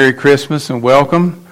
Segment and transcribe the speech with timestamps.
[0.00, 1.46] Merry Christmas and welcome.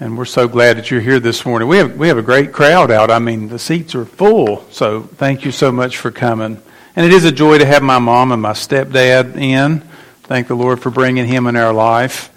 [0.00, 1.68] And we're so glad that you're here this morning.
[1.68, 3.10] We have, we have a great crowd out.
[3.10, 4.64] I mean, the seats are full.
[4.70, 6.58] So thank you so much for coming.
[6.96, 9.80] And it is a joy to have my mom and my stepdad in.
[10.22, 12.32] Thank the Lord for bringing him in our life.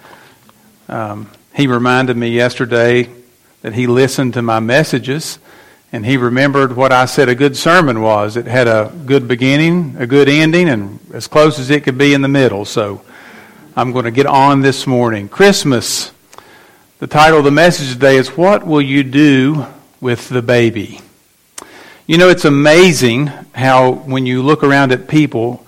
[0.89, 3.10] Um, he reminded me yesterday
[3.62, 5.40] that he listened to my messages
[5.94, 8.36] and he remembered what I said a good sermon was.
[8.36, 12.14] It had a good beginning, a good ending, and as close as it could be
[12.14, 12.66] in the middle.
[12.66, 13.05] So
[13.78, 15.28] I'm going to get on this morning.
[15.28, 16.14] Christmas.
[17.00, 19.66] The title of the message today is What Will You Do
[19.99, 21.02] with the Baby?
[22.08, 25.66] You know, it's amazing how when you look around at people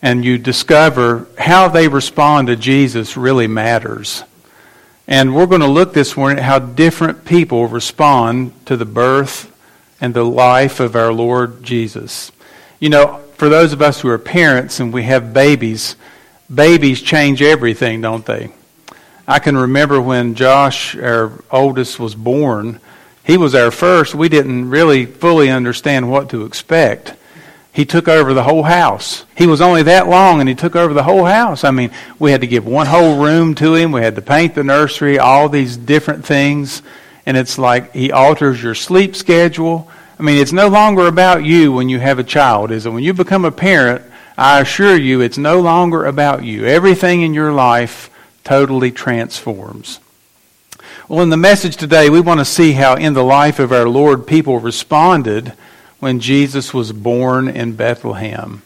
[0.00, 4.22] and you discover how they respond to Jesus really matters.
[5.08, 9.52] And we're going to look this morning at how different people respond to the birth
[10.00, 12.30] and the life of our Lord Jesus.
[12.78, 15.96] You know, for those of us who are parents and we have babies,
[16.52, 18.50] babies change everything, don't they?
[19.26, 22.80] I can remember when Josh, our oldest, was born.
[23.24, 24.14] He was our first.
[24.14, 27.14] We didn't really fully understand what to expect.
[27.72, 29.24] He took over the whole house.
[29.36, 31.64] He was only that long and he took over the whole house.
[31.64, 33.90] I mean, we had to give one whole room to him.
[33.90, 36.82] We had to paint the nursery, all these different things.
[37.26, 39.90] And it's like he alters your sleep schedule.
[40.18, 42.90] I mean, it's no longer about you when you have a child, is it?
[42.90, 44.04] When you become a parent,
[44.36, 46.66] I assure you, it's no longer about you.
[46.66, 48.10] Everything in your life
[48.42, 50.00] totally transforms.
[51.08, 53.88] Well, in the message today, we want to see how in the life of our
[53.88, 55.52] Lord people responded
[56.00, 58.62] when Jesus was born in Bethlehem.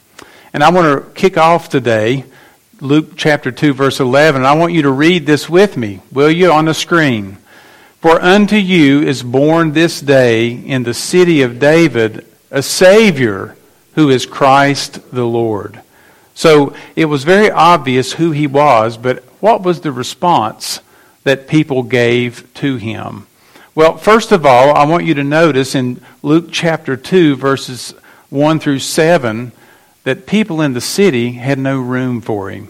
[0.52, 2.24] And I want to kick off today
[2.80, 4.44] Luke chapter 2 verse 11.
[4.44, 7.36] I want you to read this with me, will you, on the screen.
[8.00, 13.56] For unto you is born this day in the city of David a Savior
[13.98, 15.80] who is Christ the Lord.
[16.32, 20.78] So it was very obvious who he was, but what was the response
[21.24, 23.26] that people gave to him?
[23.74, 27.92] Well, first of all, I want you to notice in Luke chapter 2, verses
[28.30, 29.50] 1 through 7,
[30.04, 32.68] that people in the city had no room for him.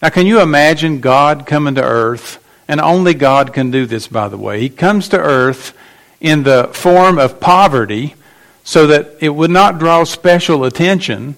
[0.00, 2.40] Now, can you imagine God coming to earth?
[2.68, 4.60] And only God can do this, by the way.
[4.60, 5.76] He comes to earth
[6.20, 8.14] in the form of poverty
[8.66, 11.36] so that it would not draw special attention.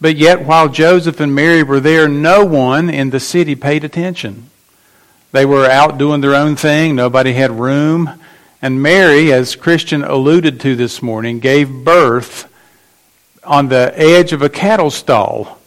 [0.00, 4.48] But yet, while Joseph and Mary were there, no one in the city paid attention.
[5.30, 8.18] They were out doing their own thing, nobody had room.
[8.62, 12.50] And Mary, as Christian alluded to this morning, gave birth
[13.44, 15.58] on the edge of a cattle stall.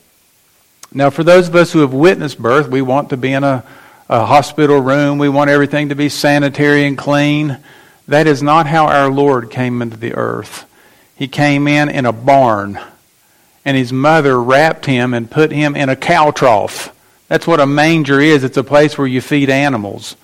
[0.92, 3.64] Now, for those of us who have witnessed birth, we want to be in a,
[4.10, 7.60] a hospital room, we want everything to be sanitary and clean.
[8.08, 10.66] That is not how our Lord came into the earth.
[11.16, 12.80] He came in in a barn,
[13.66, 16.94] and his mother wrapped him and put him in a cow trough.
[17.28, 18.44] That's what a manger is.
[18.44, 20.16] It's a place where you feed animals.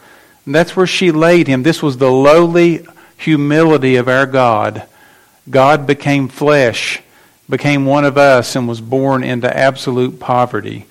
[0.46, 1.64] And that's where she laid him.
[1.64, 2.86] This was the lowly
[3.18, 4.84] humility of our God.
[5.50, 7.02] God became flesh,
[7.50, 10.86] became one of us, and was born into absolute poverty.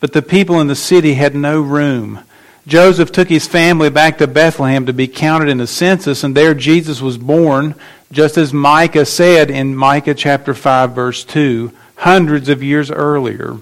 [0.00, 2.20] But the people in the city had no room.
[2.66, 6.54] Joseph took his family back to Bethlehem to be counted in the census, and there
[6.54, 7.74] Jesus was born,
[8.12, 13.56] just as Micah said in Micah chapter 5, verse 2, hundreds of years earlier.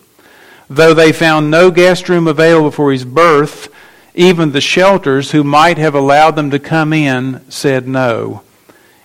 [0.69, 3.69] Though they found no guest room available for his birth,
[4.15, 8.43] even the shelters who might have allowed them to come in said no.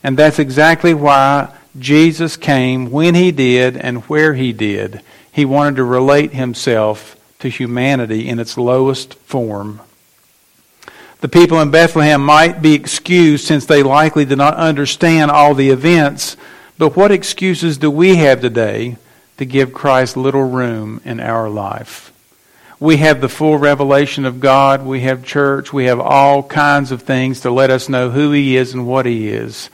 [0.04, 5.02] And that's exactly why Jesus came when he did and where he did.
[5.32, 9.82] He wanted to relate himself to humanity in its lowest form.
[11.22, 15.70] The people in Bethlehem might be excused since they likely did not understand all the
[15.70, 16.38] events,
[16.78, 18.98] but what excuses do we have today
[19.38, 22.12] to give Christ little room in our life?
[22.80, 27.04] We have the full revelation of God, we have church, we have all kinds of
[27.04, 29.70] things to let us know who He is and what He is.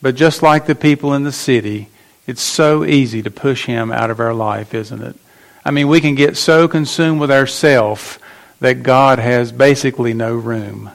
[0.00, 1.88] But just like the people in the city,
[2.26, 5.16] it's so easy to push Him out of our life, isn't it?
[5.64, 8.18] I mean, we can get so consumed with ourself
[8.60, 10.90] that God has basically no room.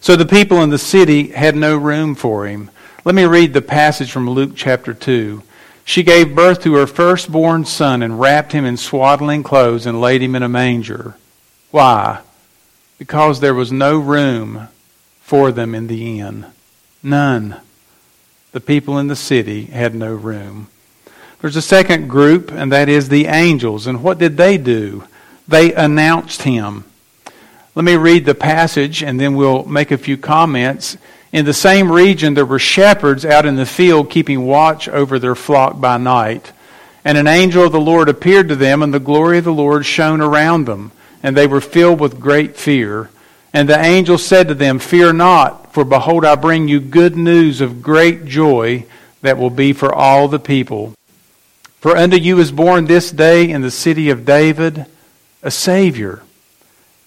[0.00, 2.70] So the people in the city had no room for him.
[3.04, 5.42] Let me read the passage from Luke chapter 2.
[5.86, 10.22] She gave birth to her firstborn son and wrapped him in swaddling clothes and laid
[10.22, 11.16] him in a manger.
[11.70, 12.20] Why?
[12.98, 14.68] Because there was no room
[15.20, 16.46] for them in the inn.
[17.02, 17.56] None.
[18.52, 20.68] The people in the city had no room.
[21.44, 23.86] There's a second group, and that is the angels.
[23.86, 25.04] And what did they do?
[25.46, 26.84] They announced him.
[27.74, 30.96] Let me read the passage and then we'll make a few comments.
[31.32, 35.34] In the same region, there were shepherds out in the field keeping watch over their
[35.34, 36.50] flock by night.
[37.04, 39.84] And an angel of the Lord appeared to them, and the glory of the Lord
[39.84, 40.92] shone around them.
[41.22, 43.10] And they were filled with great fear.
[43.52, 47.60] And the angel said to them, Fear not, for behold, I bring you good news
[47.60, 48.86] of great joy
[49.20, 50.94] that will be for all the people.
[51.84, 54.86] For unto you is born this day in the city of David
[55.42, 56.22] a Savior,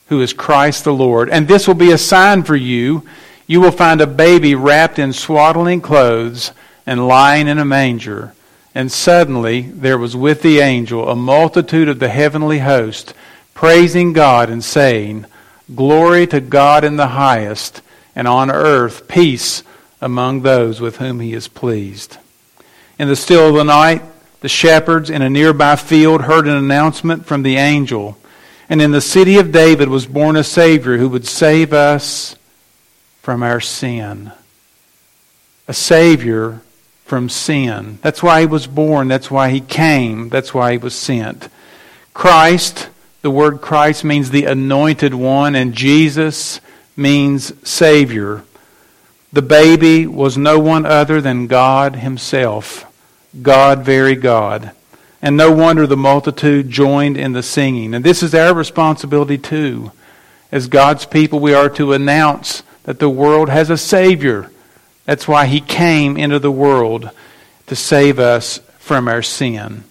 [0.09, 1.31] who is Christ the Lord.
[1.31, 3.01] And this will be a sign for you.
[3.47, 6.51] You will find a baby wrapped in swaddling clothes
[6.85, 8.35] and lying in a manger.
[8.75, 13.15] And suddenly there was with the angel a multitude of the heavenly host,
[13.55, 15.25] praising God and saying,
[15.73, 17.81] Glory to God in the highest,
[18.15, 19.63] and on earth peace
[20.01, 22.17] among those with whom he is pleased.
[22.99, 24.03] In the still of the night,
[24.41, 28.17] the shepherds in a nearby field heard an announcement from the angel.
[28.69, 32.35] And in the city of David was born a Savior who would save us
[33.21, 34.31] from our sin.
[35.67, 36.61] A Savior
[37.05, 37.99] from sin.
[38.01, 39.07] That's why he was born.
[39.07, 40.29] That's why he came.
[40.29, 41.49] That's why he was sent.
[42.13, 42.89] Christ,
[43.21, 46.59] the word Christ means the anointed one, and Jesus
[46.95, 48.43] means Savior.
[49.31, 52.85] The baby was no one other than God Himself,
[53.41, 54.71] God, very God.
[55.21, 57.93] And no wonder the multitude joined in the singing.
[57.93, 59.91] And this is our responsibility too.
[60.51, 64.49] As God's people, we are to announce that the world has a Savior
[65.07, 67.09] that's why he came into the world
[67.67, 69.85] to save us from our sin.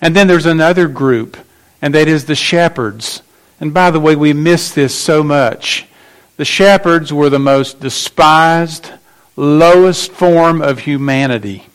[0.00, 1.36] And then there's another group,
[1.82, 3.22] and that is the shepherds.
[3.58, 5.88] And by the way, we miss this so much.
[6.36, 8.88] The shepherds were the most despised,
[9.34, 11.66] lowest form of humanity.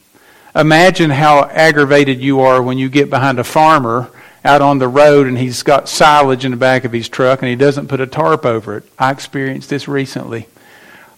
[0.60, 4.12] Imagine how aggravated you are when you get behind a farmer
[4.44, 7.50] out on the road and he's got silage in the back of his truck and
[7.50, 8.84] he doesn't put a tarp over it.
[9.00, 10.48] I experienced this recently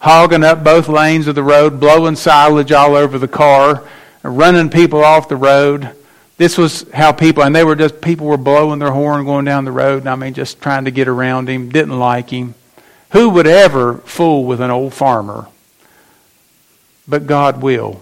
[0.01, 3.87] hogging up both lanes of the road, blowing silage all over the car,
[4.23, 5.89] running people off the road.
[6.37, 9.63] This was how people, and they were just, people were blowing their horn going down
[9.63, 12.55] the road, and I mean, just trying to get around him, didn't like him.
[13.11, 15.47] Who would ever fool with an old farmer?
[17.07, 18.01] But God will.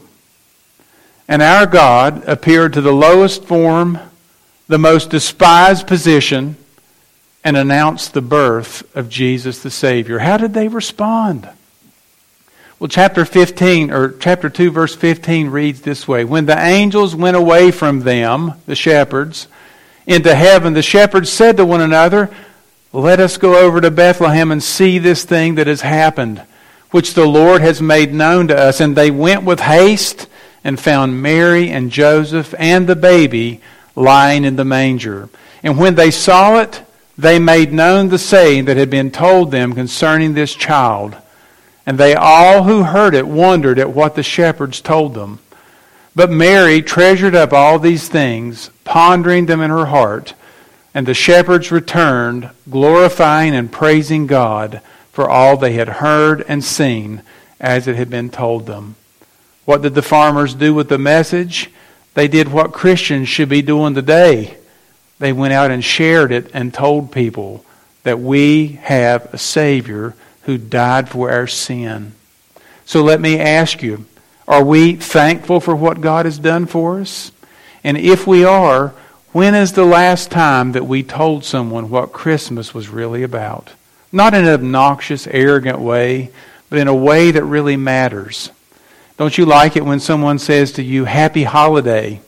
[1.30, 4.00] And our God appeared to the lowest form,
[4.68, 6.58] the most despised position,
[7.44, 10.18] and announced the birth of Jesus the Savior.
[10.18, 11.48] How did they respond?
[12.80, 17.38] Well, chapter 15, or chapter 2, verse 15 reads this way When the angels went
[17.38, 19.48] away from them, the shepherds,
[20.08, 22.32] into heaven, the shepherds said to one another,
[22.92, 26.42] Let us go over to Bethlehem and see this thing that has happened,
[26.90, 28.82] which the Lord has made known to us.
[28.82, 30.26] And they went with haste
[30.70, 33.60] and found Mary and Joseph and the baby
[33.96, 35.28] lying in the manger.
[35.64, 36.84] And when they saw it,
[37.18, 41.18] they made known the saying that had been told them concerning this child.
[41.88, 45.40] And they all who heard it wondered at what the shepherds told them.
[46.16, 50.36] But Mary treasured up all these things, pondering them in her heart.
[50.94, 54.82] And the shepherds returned, glorifying and praising God
[55.12, 57.24] for all they had heard and seen
[57.60, 58.98] as it had been told them.
[59.70, 61.70] What did the farmers do with the message?
[62.16, 64.58] They did what Christians should be doing today.
[65.20, 67.64] They went out and shared it and told people
[68.02, 72.14] that we have a Savior who died for our sin.
[72.86, 74.08] So let me ask you
[74.48, 77.32] are we thankful for what God has done for us?
[77.84, 78.96] And if we are,
[79.34, 83.74] when is the last time that we told someone what Christmas was really about?
[84.12, 86.32] Not in an obnoxious, arrogant way,
[86.72, 88.50] but in a way that really matters.
[89.20, 92.22] Don't you like it when someone says to you, Happy Holiday?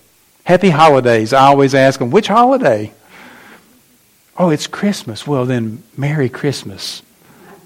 [0.44, 1.34] Happy Holidays.
[1.34, 2.94] I always ask them, Which holiday?
[4.38, 5.26] Oh, it's Christmas.
[5.26, 7.02] Well, then, Merry Christmas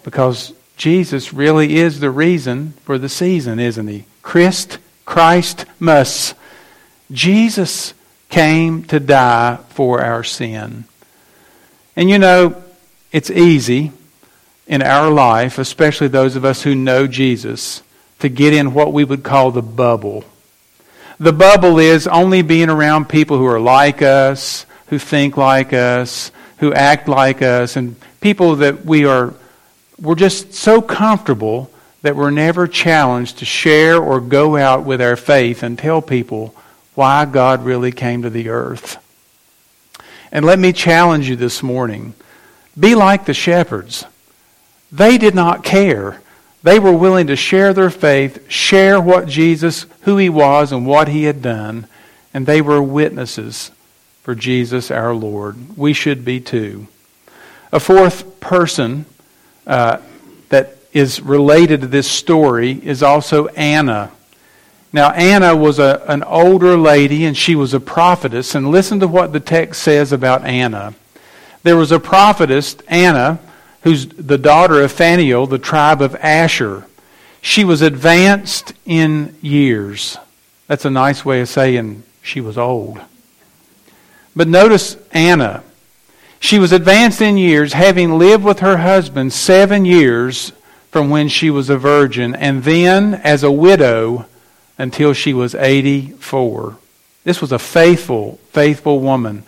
[0.06, 4.06] because Jesus really is the reason for the season, isn't he?
[4.22, 6.36] Christ, Christ must.
[7.12, 7.96] Jesus
[8.30, 10.84] came to die for our sin.
[11.96, 12.62] And you know,
[13.12, 13.92] it's easy
[14.68, 17.82] in our life, especially those of us who know Jesus,
[18.20, 20.24] to get in what we would call the bubble.
[21.20, 26.32] The bubble is only being around people who are like us, who think like us,
[26.58, 29.34] who act like us, and people that we are
[30.00, 35.16] we're just so comfortable that we're never challenged to share or go out with our
[35.16, 36.54] faith and tell people
[36.94, 38.98] why God really came to the earth.
[40.32, 42.14] And let me challenge you this morning
[42.78, 44.06] be like the shepherds.
[44.92, 46.22] They did not care.
[46.66, 51.08] They were willing to share their faith, share what Jesus, who he was, and what
[51.08, 51.86] he had done,
[52.34, 53.70] and they were witnesses
[54.24, 55.78] for Jesus our Lord.
[55.78, 56.88] We should be too.
[57.72, 59.06] A fourth person
[59.68, 60.00] uh,
[60.50, 64.12] that is related to this story is also Anna.
[64.92, 68.56] Now, Anna was a, an older lady and she was a prophetess.
[68.56, 70.96] And listen to what the text says about Anna.
[71.62, 73.38] There was a prophetess, Anna,
[73.86, 76.88] who's the daughter of Phanuel, the tribe of Asher.
[77.40, 80.18] She was advanced in years.
[80.66, 83.00] That's a nice way of saying she was old.
[84.36, 85.64] But notice Anna.
[86.40, 90.52] She was advanced in years, having lived with her husband seven years
[90.90, 94.26] from when she was a virgin, and then as a widow
[94.80, 96.76] until she was 84.
[97.24, 99.44] This was a faithful, faithful woman.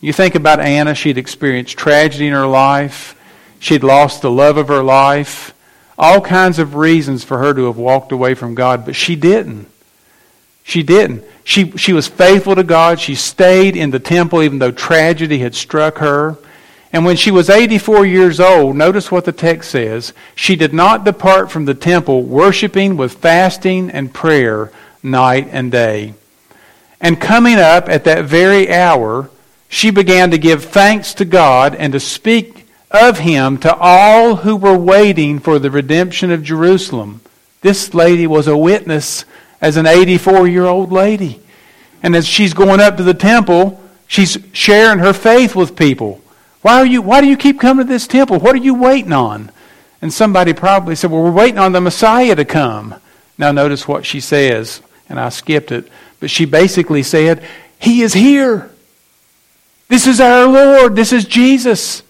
[0.00, 3.14] You think about Anna, she'd experienced tragedy in her life.
[3.58, 5.54] She'd lost the love of her life.
[5.98, 9.68] All kinds of reasons for her to have walked away from God, but she didn't.
[10.64, 11.24] She didn't.
[11.44, 12.98] She, she was faithful to God.
[12.98, 16.38] She stayed in the temple even though tragedy had struck her.
[16.92, 20.12] And when she was 84 years old, notice what the text says.
[20.34, 24.70] She did not depart from the temple, worshiping with fasting and prayer
[25.02, 26.14] night and day.
[27.00, 29.28] And coming up at that very hour,
[29.68, 32.53] she began to give thanks to God and to speak
[32.94, 37.20] of him to all who were waiting for the redemption of Jerusalem.
[37.60, 39.24] This lady was a witness
[39.60, 41.40] as an 84 year old lady.
[42.02, 46.20] And as she's going up to the temple, she's sharing her faith with people.
[46.62, 48.38] Why, are you, why do you keep coming to this temple?
[48.38, 49.50] What are you waiting on?
[50.00, 52.94] And somebody probably said, Well, we're waiting on the Messiah to come.
[53.36, 55.88] Now, notice what she says, and I skipped it.
[56.20, 57.42] But she basically said,
[57.78, 58.70] He is here.
[59.88, 60.94] This is our Lord.
[60.94, 62.02] This is Jesus.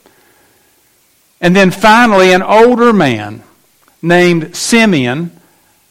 [1.45, 3.43] And then finally, an older man
[4.01, 5.31] named Simeon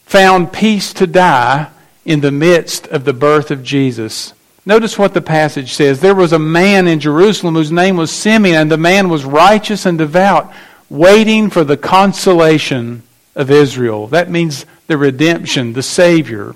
[0.04, 1.70] found peace to die
[2.06, 4.34] in the midst of the birth of Jesus.
[4.66, 6.00] Notice what the passage says.
[6.00, 9.86] There was a man in Jerusalem whose name was Simeon, and the man was righteous
[9.86, 10.52] and devout,
[10.90, 13.04] waiting for the consolation
[13.36, 14.08] of Israel.
[14.08, 16.56] That means the redemption, the Savior.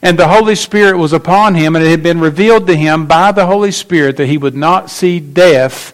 [0.00, 3.30] And the Holy Spirit was upon him, and it had been revealed to him by
[3.32, 5.92] the Holy Spirit that he would not see death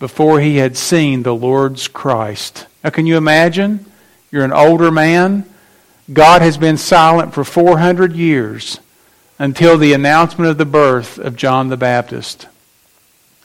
[0.00, 2.66] before he had seen the Lord's Christ.
[2.82, 3.86] Now, can you imagine?
[4.32, 5.44] You're an older man.
[6.12, 8.80] God has been silent for 400 years
[9.38, 12.48] until the announcement of the birth of John the Baptist.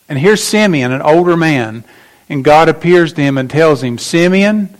[0.09, 1.83] And here's Simeon, an older man,
[2.29, 4.75] and God appears to him and tells him, Simeon,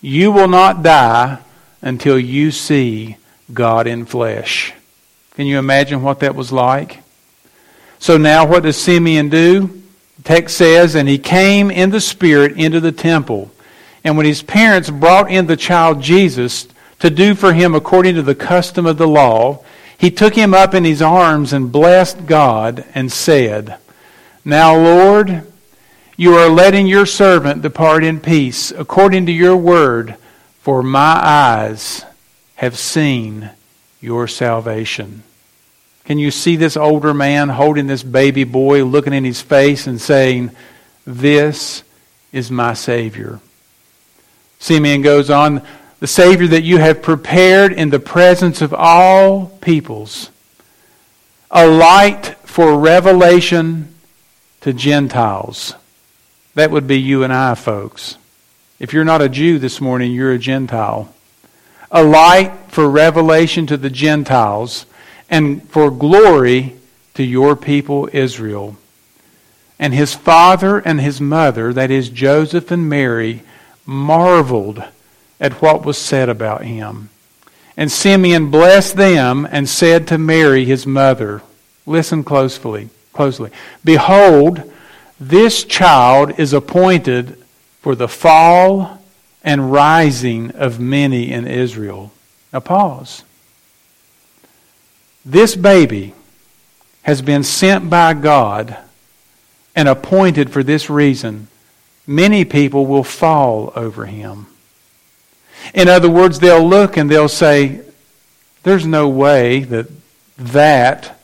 [0.00, 1.38] you will not die
[1.82, 3.16] until you see
[3.52, 4.72] God in flesh.
[5.34, 7.02] Can you imagine what that was like?
[7.98, 9.81] So now what does Simeon do?
[10.24, 13.50] Text says, And he came in the Spirit into the temple.
[14.04, 16.66] And when his parents brought in the child Jesus
[16.98, 19.64] to do for him according to the custom of the law,
[19.96, 23.78] he took him up in his arms and blessed God and said,
[24.44, 25.46] Now, Lord,
[26.16, 30.16] you are letting your servant depart in peace according to your word,
[30.60, 32.04] for my eyes
[32.56, 33.50] have seen
[34.00, 35.22] your salvation.
[36.12, 39.98] Can you see this older man holding this baby boy, looking in his face and
[39.98, 40.50] saying,
[41.06, 41.84] This
[42.32, 43.40] is my Savior?
[44.58, 45.62] Simeon goes on,
[46.00, 50.28] the Savior that you have prepared in the presence of all peoples,
[51.50, 53.94] a light for revelation
[54.60, 55.74] to Gentiles.
[56.56, 58.18] That would be you and I, folks.
[58.78, 61.10] If you're not a Jew this morning, you're a Gentile.
[61.90, 64.84] A light for revelation to the Gentiles
[65.32, 66.76] and for glory
[67.14, 68.76] to your people Israel.
[69.78, 73.42] And his father and his mother, that is Joseph and Mary,
[73.86, 74.84] marveled
[75.40, 77.08] at what was said about him.
[77.78, 81.40] And Simeon blessed them and said to Mary his mother,
[81.86, 83.50] listen closely, closely.
[83.82, 84.70] Behold,
[85.18, 87.42] this child is appointed
[87.80, 89.02] for the fall
[89.42, 92.12] and rising of many in Israel.
[92.52, 93.24] Now pause.
[95.24, 96.14] This baby
[97.02, 98.76] has been sent by God
[99.74, 101.48] and appointed for this reason.
[102.06, 104.46] Many people will fall over him.
[105.74, 107.82] In other words, they'll look and they'll say,
[108.64, 109.88] There's no way that
[110.38, 111.18] that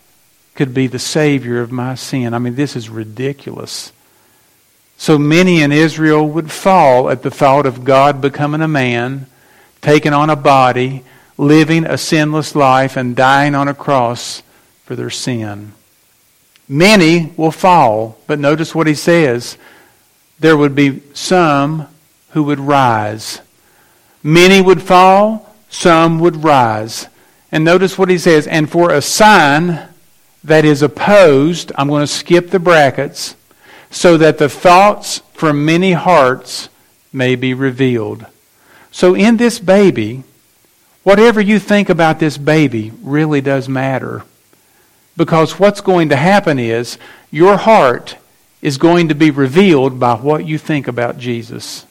[0.54, 2.34] could be the Savior of my sin.
[2.34, 3.92] I mean, this is ridiculous.
[4.96, 9.26] So many in Israel would fall at the thought of God becoming a man,
[9.80, 11.04] taking on a body,
[11.38, 14.42] living a sinless life and dying on a cross
[14.84, 15.72] for their sin.
[16.68, 19.56] Many will fall, but notice what he says.
[20.40, 21.86] There would be some
[22.30, 23.40] who would rise.
[24.22, 27.06] Many would fall, some would rise.
[27.50, 28.46] And notice what he says.
[28.46, 29.88] And for a sign
[30.44, 33.36] that is opposed, I'm going to skip the brackets,
[33.90, 36.68] so that the thoughts from many hearts
[37.12, 38.26] may be revealed.
[38.90, 40.24] So in this baby,
[41.02, 44.24] Whatever you think about this baby really does matter.
[45.16, 46.98] Because what's going to happen is
[47.30, 48.16] your heart
[48.62, 51.86] is going to be revealed by what you think about Jesus.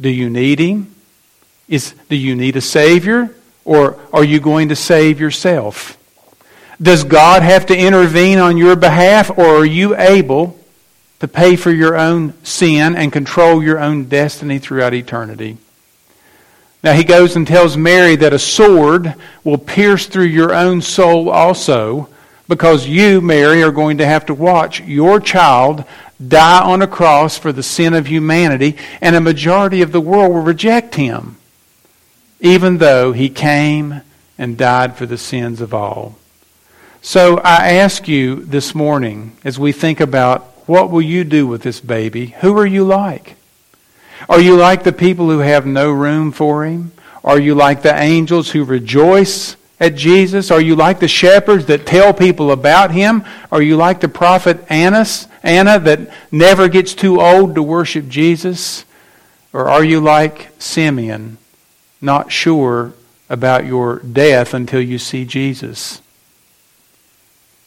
[0.00, 0.94] Do you need him?
[1.68, 3.34] Is, do you need a Savior?
[3.64, 5.96] Or are you going to save yourself?
[6.80, 10.58] Does God have to intervene on your behalf, or are you able
[11.18, 15.58] to pay for your own sin and control your own destiny throughout eternity?
[16.82, 21.28] Now, he goes and tells Mary that a sword will pierce through your own soul
[21.28, 22.08] also,
[22.48, 25.84] because you, Mary, are going to have to watch your child
[26.26, 30.32] die on a cross for the sin of humanity, and a majority of the world
[30.32, 31.36] will reject him,
[32.40, 34.00] even though he came
[34.38, 36.16] and died for the sins of all.
[37.02, 41.62] So I ask you this morning, as we think about what will you do with
[41.62, 43.36] this baby, who are you like?
[44.28, 46.92] Are you like the people who have no room for him?
[47.24, 50.50] Are you like the angels who rejoice at Jesus?
[50.50, 53.24] Are you like the shepherds that tell people about him?
[53.50, 58.84] Are you like the prophet Annas, Anna that never gets too old to worship Jesus?
[59.52, 61.38] Or are you like Simeon,
[62.00, 62.92] not sure
[63.28, 66.00] about your death until you see Jesus?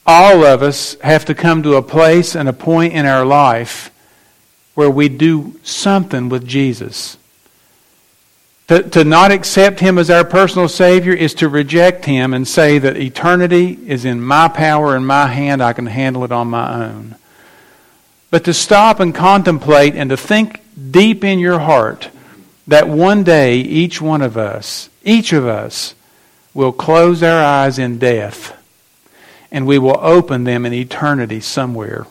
[0.06, 3.90] All of us have to come to a place and a point in our life
[4.76, 7.18] where we do something with Jesus.
[8.68, 12.80] To, to not accept Him as our personal Savior is to reject Him and say
[12.80, 15.62] that eternity is in my power and my hand.
[15.62, 17.16] I can handle it on my own.
[18.32, 20.62] But to stop and contemplate and to think
[20.92, 22.10] deep in your heart
[22.68, 25.94] that one day each one of us, each of us,
[26.54, 28.58] will close our eyes in death
[29.52, 32.08] and we will open them in eternity somewhere.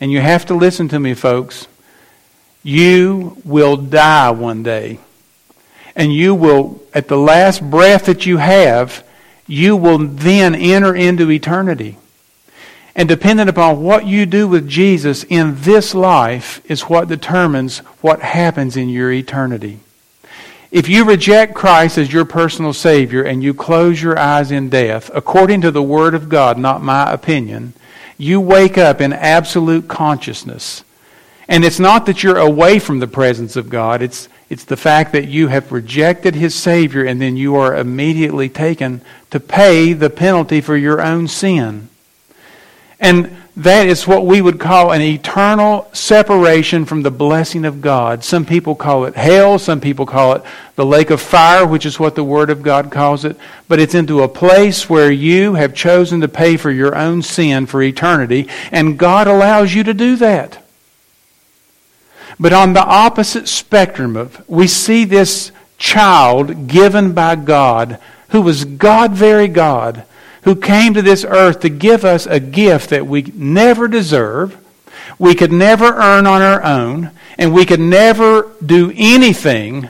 [0.00, 1.68] And you have to listen to me, folks.
[2.62, 4.98] You will die one day.
[5.94, 9.04] And you will, at the last breath that you have,
[9.46, 11.96] you will then enter into eternity.
[12.94, 18.20] And dependent upon what you do with Jesus in this life is what determines what
[18.20, 19.80] happens in your eternity.
[20.70, 25.10] If you reject Christ as your personal Savior and you close your eyes in death,
[25.14, 27.74] according to the Word of God, not my opinion,
[28.18, 30.84] you wake up in absolute consciousness.
[31.48, 35.12] And it's not that you're away from the presence of God, it's, it's the fact
[35.12, 39.00] that you have rejected His Savior and then you are immediately taken
[39.30, 41.88] to pay the penalty for your own sin.
[42.98, 48.22] And that is what we would call an eternal separation from the blessing of God.
[48.22, 50.42] Some people call it hell, some people call it
[50.76, 53.36] the lake of fire, which is what the Word of God calls it.
[53.66, 57.66] But it's into a place where you have chosen to pay for your own sin
[57.66, 60.62] for eternity, and God allows you to do that.
[62.38, 67.98] But on the opposite spectrum of, we see this child given by God,
[68.30, 70.04] who was God, very God
[70.46, 74.56] who came to this earth to give us a gift that we never deserve,
[75.18, 79.88] we could never earn on our own, and we could never do anything,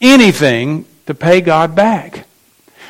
[0.00, 2.24] anything to pay God back.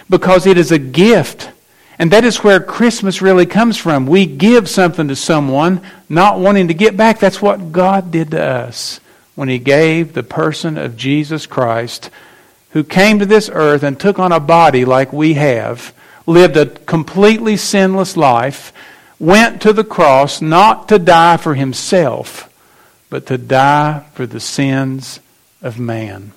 [0.09, 1.51] Because it is a gift.
[1.99, 4.07] And that is where Christmas really comes from.
[4.07, 7.19] We give something to someone, not wanting to get back.
[7.19, 9.01] That's what God did to us
[9.35, 12.09] when He gave the person of Jesus Christ,
[12.71, 15.93] who came to this earth and took on a body like we have
[16.27, 18.73] lived a completely sinless life,
[19.19, 22.49] went to the cross not to die for himself,
[23.11, 25.21] but to die for the sins
[25.61, 26.33] of man.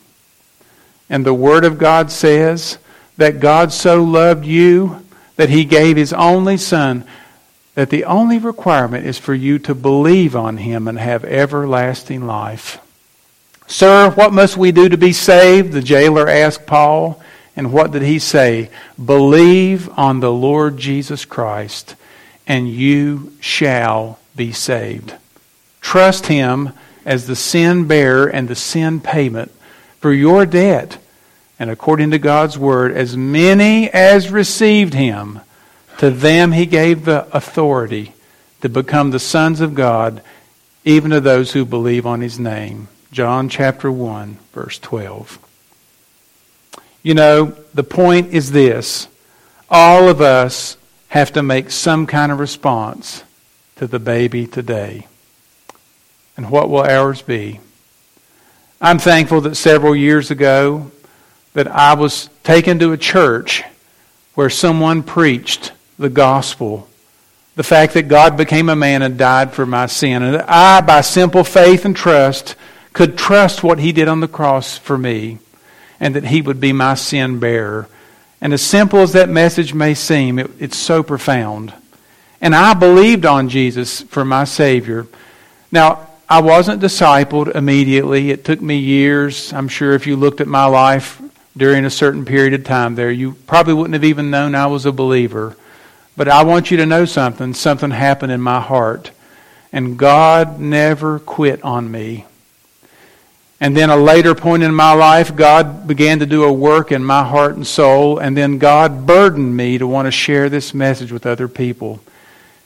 [1.10, 2.78] And the Word of God says
[3.18, 7.04] that God so loved you that he gave his only Son,
[7.76, 12.80] that the only requirement is for you to believe on him and have everlasting life.
[13.68, 15.74] Sir, what must we do to be saved?
[15.74, 17.22] The jailer asked Paul.
[17.56, 18.70] And what did he say?
[19.04, 21.96] Believe on the Lord Jesus Christ,
[22.46, 25.16] and you shall be saved.
[25.82, 26.72] Trust him
[27.06, 29.52] as the sin bearer and the sin payment
[30.00, 30.98] for your debt.
[31.58, 35.40] And according to God's word, as many as received him,
[36.00, 38.14] to them he gave the authority
[38.62, 40.22] to become the sons of God,
[40.84, 42.90] even to those who believe on his name.
[43.12, 45.40] John chapter 1, verse 12.
[47.06, 49.08] You know, the point is this
[49.70, 50.76] all of us
[51.10, 53.24] have to make some kind of response
[53.76, 55.06] to the baby today.
[56.36, 57.60] And what will ours be?
[58.82, 60.90] I'm thankful that several years ago
[61.54, 63.62] that I was taken to a church
[64.34, 66.90] where someone preached the gospel.
[67.56, 70.24] The fact that God became a man and died for my sin.
[70.24, 72.56] And that I, by simple faith and trust,
[72.94, 75.38] could trust what he did on the cross for me
[76.00, 77.88] and that he would be my sin bearer.
[78.42, 81.74] And as simple as that message may seem, it, it's so profound.
[82.42, 85.08] And I believed on Jesus for my Savior.
[85.72, 88.32] Now, I wasn't discipled immediately.
[88.32, 89.54] It took me years.
[89.54, 91.22] I'm sure if you looked at my life
[91.56, 94.86] during a certain period of time there, you probably wouldn't have even known I was
[94.86, 95.56] a believer.
[96.18, 97.54] But I want you to know something.
[97.54, 99.12] Something happened in my heart.
[99.72, 102.26] And God never quit on me.
[103.60, 107.04] And then a later point in my life, God began to do a work in
[107.04, 108.20] my heart and soul.
[108.20, 112.02] And then God burdened me to want to share this message with other people.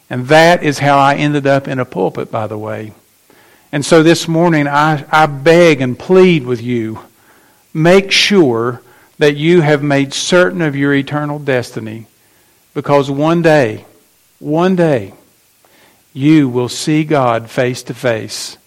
[0.10, 2.94] And that is how I ended up in a pulpit, by the way.
[3.72, 7.00] And so this morning, I, I beg and plead with you
[7.74, 8.82] make sure
[9.18, 12.08] that you have made certain of your eternal destiny.
[12.74, 13.86] Because one day,
[14.40, 15.14] one day,
[16.14, 18.58] you will see God face to face.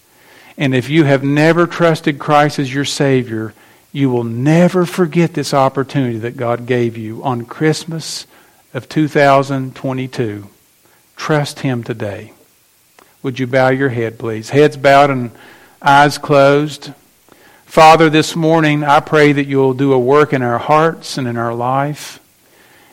[0.57, 3.53] And if you have never trusted Christ as your Savior,
[3.91, 8.27] you will never forget this opportunity that God gave you on Christmas
[8.73, 10.47] of 2022.
[11.15, 12.33] Trust Him today.
[13.21, 14.49] Would you bow your head, please?
[14.49, 15.31] Heads bowed and
[15.81, 16.93] eyes closed.
[17.65, 21.37] Father, this morning I pray that you'll do a work in our hearts and in
[21.37, 22.19] our life.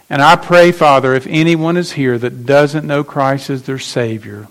[0.08, 4.48] And I pray, Father, if anyone is here that doesn't know Christ as their Savior,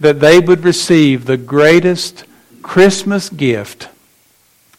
[0.00, 2.24] that they would receive the greatest
[2.64, 3.88] Christmas gift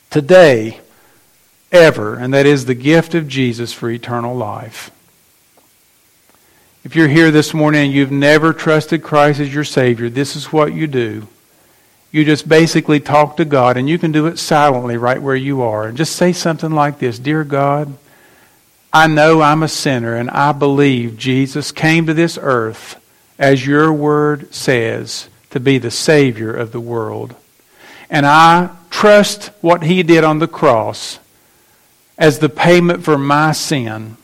[0.09, 0.81] today
[1.71, 4.91] ever, and that is the gift of Jesus for eternal life.
[6.83, 10.51] If you're here this morning and you've never trusted Christ as your Savior, this is
[10.51, 11.27] what you do.
[12.11, 15.61] You just basically talk to God, and you can do it silently right where you
[15.61, 15.87] are.
[15.87, 17.95] And just say something like this Dear God,
[18.91, 22.99] I know I'm a sinner, and I believe Jesus came to this earth,
[23.37, 27.35] as your word says, to be the Savior of the world.
[28.09, 31.19] And I trust what he did on the cross
[32.17, 34.17] as the payment for my sin.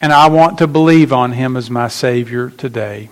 [0.00, 3.10] And I want to believe on him as my Savior today.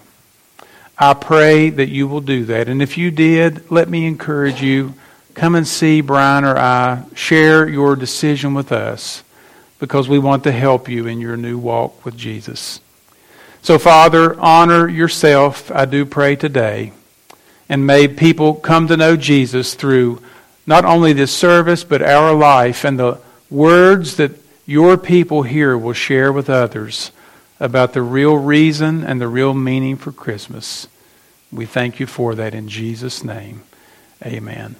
[0.98, 2.68] I pray that you will do that.
[2.68, 4.94] And if you did, let me encourage you
[5.34, 7.04] come and see Brian or I.
[7.14, 9.22] Share your decision with us
[9.78, 12.80] because we want to help you in your new walk with Jesus.
[13.62, 16.92] So, Father, honor yourself, I do pray today.
[17.68, 20.22] And may people come to know Jesus through
[20.66, 23.18] not only this service, but our life and the
[23.50, 24.32] words that
[24.66, 27.10] your people here will share with others
[27.60, 30.86] about the real reason and the real meaning for Christmas.
[31.50, 33.62] We thank you for that in Jesus' name.
[34.24, 34.76] Amen.